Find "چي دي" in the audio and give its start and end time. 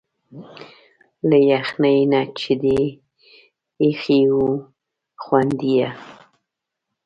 2.37-2.81